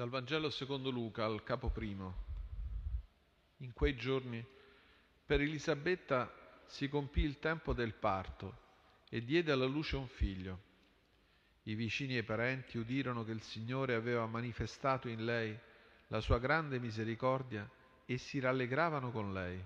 [0.00, 2.14] Dal Vangelo secondo Luca al capo primo.
[3.58, 4.42] In quei giorni
[5.26, 6.32] per Elisabetta
[6.64, 8.56] si compì il tempo del parto
[9.10, 10.58] e diede alla luce un figlio.
[11.64, 15.54] I vicini e i parenti udirono che il Signore aveva manifestato in lei
[16.06, 17.68] la sua grande misericordia
[18.06, 19.62] e si rallegravano con lei.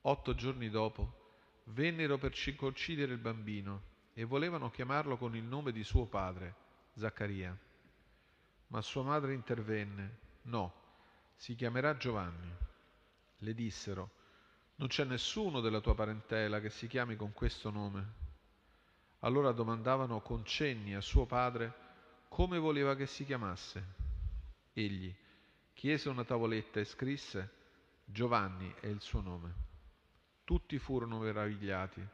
[0.00, 3.80] Otto giorni dopo vennero per circoncidere il bambino
[4.12, 6.54] e volevano chiamarlo con il nome di suo padre,
[6.94, 7.56] Zaccaria.
[8.68, 10.72] Ma sua madre intervenne, no,
[11.36, 12.52] si chiamerà Giovanni.
[13.38, 14.10] Le dissero,
[14.76, 18.22] non c'è nessuno della tua parentela che si chiami con questo nome.
[19.20, 21.72] Allora domandavano con cenni a suo padre
[22.28, 23.84] come voleva che si chiamasse.
[24.72, 25.14] Egli
[25.72, 27.50] chiese una tavoletta e scrisse
[28.04, 29.54] Giovanni è il suo nome.
[30.44, 32.06] Tutti furono meravigliati.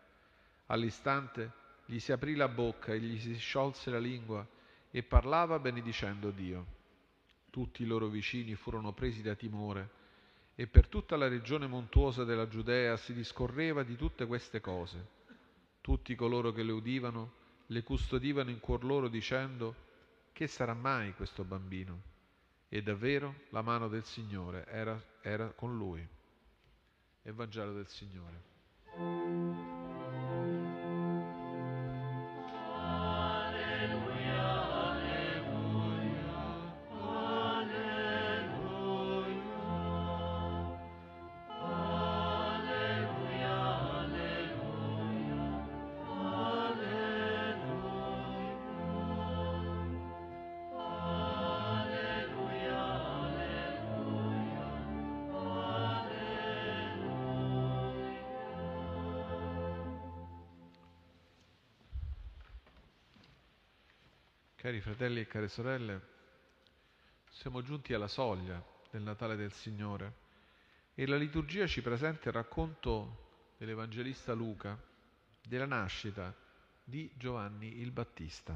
[0.67, 1.53] All'istante
[1.87, 4.47] gli si aprì la bocca e gli si sciolse la lingua
[4.91, 6.79] e parlava benedicendo Dio.
[7.51, 9.99] Tutti i loro vicini furono presi da timore
[10.55, 15.19] e per tutta la regione montuosa della Giudea si discorreva di tutte queste cose.
[15.81, 19.89] Tutti coloro che le udivano le custodivano in cuor loro dicendo
[20.33, 22.09] che sarà mai questo bambino?
[22.69, 26.07] E davvero la mano del Signore era, era con lui.
[27.23, 29.79] Evangelo del Signore.
[64.61, 66.03] Cari fratelli e care sorelle,
[67.31, 70.17] siamo giunti alla soglia del Natale del Signore
[70.95, 74.79] e la liturgia ci presenta il racconto dell'Evangelista Luca
[75.41, 76.37] della nascita
[76.85, 78.55] di Giovanni il Battista.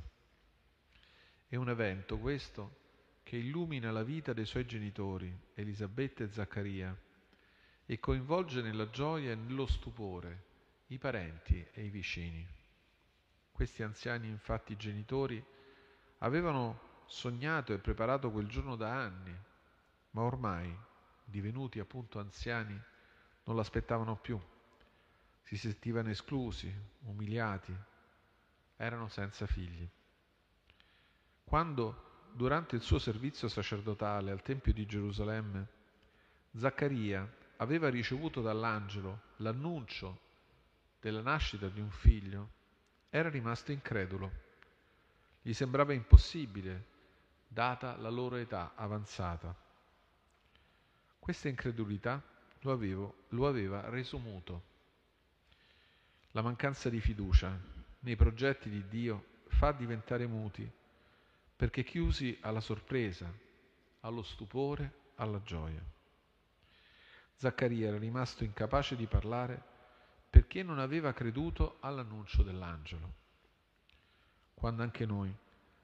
[1.49, 2.81] È un evento questo
[3.23, 6.95] che illumina la vita dei suoi genitori, Elisabetta e Zaccaria,
[7.87, 10.45] e coinvolge nella gioia e nello stupore
[10.89, 12.47] i parenti e i vicini.
[13.51, 15.43] Questi anziani, infatti, genitori,
[16.19, 19.37] Avevano sognato e preparato quel giorno da anni,
[20.11, 20.77] ma ormai,
[21.25, 22.81] divenuti appunto anziani,
[23.45, 24.41] non l'aspettavano più.
[25.43, 26.73] Si sentivano esclusi,
[27.05, 27.75] umiliati,
[28.77, 29.87] erano senza figli.
[31.45, 35.69] Quando, durante il suo servizio sacerdotale al Tempio di Gerusalemme,
[36.57, 40.21] Zaccaria aveva ricevuto dall'angelo l'annuncio
[41.01, 42.51] della nascita di un figlio,
[43.11, 44.43] era rimasto incredulo
[45.47, 46.87] gli sembrava impossibile,
[47.47, 49.55] data la loro età avanzata.
[51.19, 52.23] Questa incredulità
[52.61, 54.63] lo, avevo, lo aveva reso muto.
[56.31, 57.55] La mancanza di fiducia
[58.01, 60.67] nei progetti di Dio fa diventare muti,
[61.55, 63.31] perché chiusi alla sorpresa,
[64.01, 65.85] allo stupore, alla gioia.
[67.35, 69.63] Zaccaria era rimasto incapace di parlare
[70.31, 73.24] perché non aveva creduto all'annuncio dell'angelo
[74.55, 75.35] quando anche noi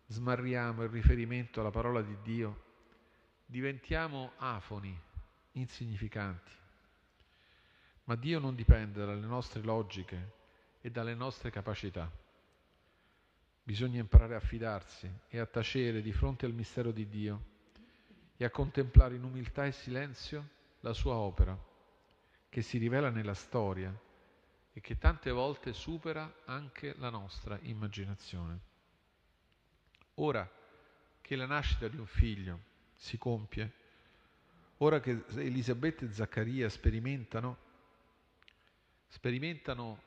[0.07, 2.65] smarriamo il riferimento alla parola di Dio,
[3.47, 4.99] diventiamo afoni,
[5.53, 6.53] insignificanti.
[8.05, 10.33] Ma Dio non dipende dalle nostre logiche
[10.81, 12.11] e dalle nostre capacità.
[13.63, 17.45] Bisogna imparare a fidarsi e a tacere di fronte al mistero di Dio
[18.37, 20.49] e a contemplare in umiltà e silenzio
[20.81, 21.57] la sua opera,
[22.49, 23.97] che si rivela nella storia
[24.73, 28.61] e che tante volte supera anche la nostra immaginazione.
[30.15, 30.49] Ora
[31.21, 32.61] che la nascita di un figlio
[32.95, 33.73] si compie,
[34.79, 37.57] ora che Elisabetta e Zaccaria sperimentano,
[39.09, 40.03] sperimentano,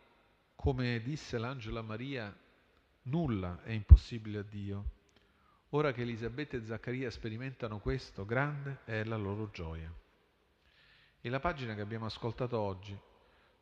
[0.55, 2.35] come disse l'angelo a Maria,
[3.03, 5.01] nulla è impossibile a Dio.
[5.69, 9.91] Ora che Elisabetta e Zaccaria sperimentano questo, grande è la loro gioia.
[11.19, 12.97] E la pagina che abbiamo ascoltato oggi,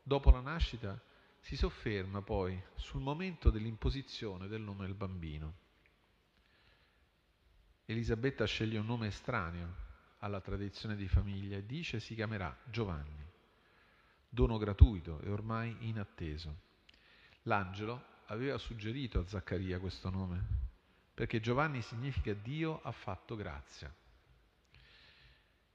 [0.02, 1.00] dopo la nascita,
[1.40, 5.54] si sofferma poi sul momento dell'imposizione del nome del bambino.
[7.86, 9.90] Elisabetta sceglie un nome estraneo
[10.20, 13.26] alla tradizione di famiglia e dice si chiamerà Giovanni,
[14.30, 16.70] dono gratuito e ormai inatteso.
[17.44, 20.70] L'angelo aveva suggerito a Zaccaria questo nome
[21.14, 23.94] perché Giovanni significa Dio ha fatto grazia.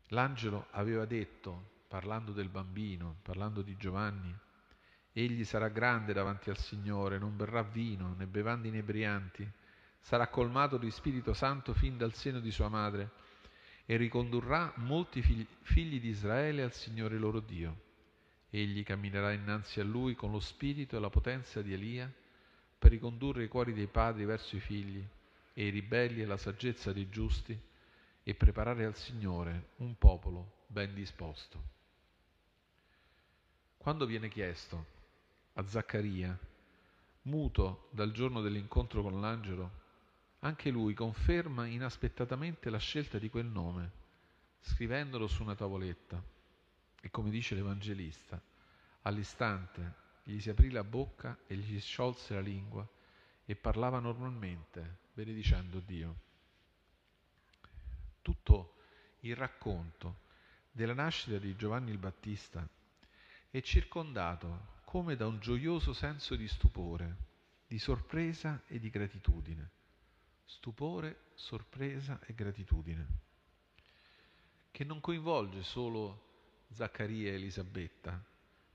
[0.09, 4.35] L'angelo aveva detto, parlando del bambino, parlando di Giovanni,
[5.13, 9.49] egli sarà grande davanti al Signore, non berrà vino né bevande inebrianti,
[10.01, 13.11] sarà colmato di Spirito Santo fin dal seno di sua madre
[13.87, 17.85] e ricondurrà molti figli, figli di Israele al Signore loro Dio.
[18.51, 22.13] Egli camminerà innanzi a lui con lo spirito e la potenza di Elia
[22.79, 25.05] per ricondurre i cuori dei padri verso i figli
[25.55, 27.59] e i ribelli e la saggezza dei giusti
[28.23, 31.76] e preparare al Signore un popolo ben disposto.
[33.87, 34.85] Quando viene chiesto
[35.53, 36.37] a Zaccaria,
[37.23, 39.71] muto dal giorno dell'incontro con l'angelo,
[40.41, 43.93] anche lui conferma inaspettatamente la scelta di quel nome,
[44.59, 46.21] scrivendolo su una tavoletta.
[47.01, 48.43] E come dice l'Evangelista,
[49.03, 49.95] all'istante
[50.25, 52.85] gli si aprì la bocca e gli si sciolse la lingua
[53.45, 56.17] e parlava normalmente, benedicendo Dio.
[58.21, 58.75] Tutto
[59.21, 60.23] il racconto
[60.73, 62.69] della nascita di Giovanni il Battista
[63.57, 67.17] è circondato come da un gioioso senso di stupore,
[67.67, 69.71] di sorpresa e di gratitudine.
[70.45, 73.07] Stupore, sorpresa e gratitudine,
[74.71, 78.23] che non coinvolge solo Zaccaria e Elisabetta,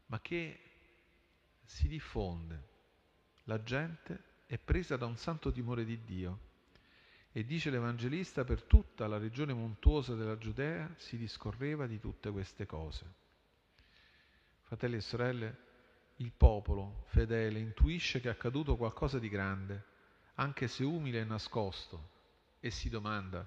[0.08, 0.60] ma che
[1.64, 2.70] si diffonde.
[3.44, 6.40] La gente è presa da un santo timore di Dio
[7.32, 12.66] e dice l'Evangelista per tutta la regione montuosa della Giudea si discorreva di tutte queste
[12.66, 13.21] cose.
[14.72, 15.58] Fratelli e sorelle,
[16.16, 19.84] il popolo fedele intuisce che è accaduto qualcosa di grande,
[20.36, 22.10] anche se umile e nascosto,
[22.62, 23.46] e si domanda,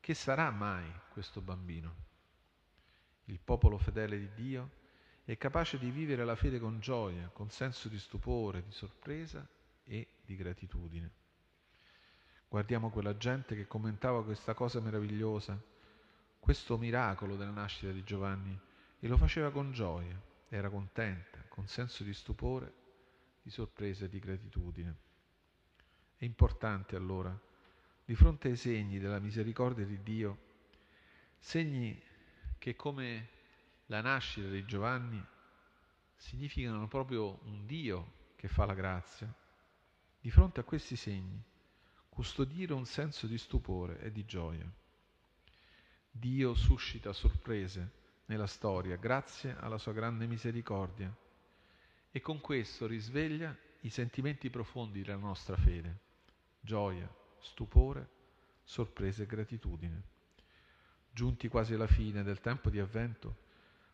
[0.00, 1.94] che sarà mai questo bambino?
[3.24, 4.70] Il popolo fedele di Dio
[5.24, 9.46] è capace di vivere la fede con gioia, con senso di stupore, di sorpresa
[9.84, 11.10] e di gratitudine.
[12.48, 15.62] Guardiamo quella gente che commentava questa cosa meravigliosa,
[16.40, 18.58] questo miracolo della nascita di Giovanni
[19.04, 20.18] e lo faceva con gioia,
[20.48, 22.72] era contenta, con senso di stupore,
[23.42, 24.96] di sorpresa e di gratitudine.
[26.16, 27.38] È importante allora,
[28.02, 30.38] di fronte ai segni della misericordia di Dio,
[31.38, 32.02] segni
[32.56, 33.28] che come
[33.88, 35.22] la nascita di Giovanni
[36.16, 39.30] significano proprio un Dio che fa la grazia,
[40.18, 41.44] di fronte a questi segni
[42.08, 44.66] custodire un senso di stupore e di gioia.
[46.10, 51.14] Dio suscita sorprese nella storia grazie alla sua grande misericordia
[52.10, 55.98] e con questo risveglia i sentimenti profondi della nostra fede,
[56.60, 58.08] gioia, stupore,
[58.62, 60.02] sorpresa e gratitudine.
[61.10, 63.36] Giunti quasi alla fine del tempo di avvento,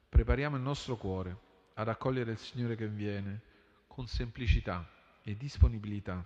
[0.08, 1.36] prepariamo il nostro cuore
[1.74, 3.40] ad accogliere il Signore che viene
[3.86, 4.88] con semplicità
[5.22, 6.24] e disponibilità,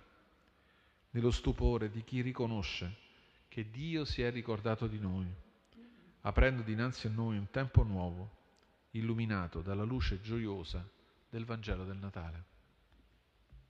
[1.11, 3.03] nello stupore di chi riconosce
[3.47, 5.43] che Dio si è ricordato di noi
[6.27, 8.29] aprendo dinanzi a noi un tempo nuovo,
[8.91, 10.87] illuminato dalla luce gioiosa
[11.29, 12.54] del Vangelo del Natale.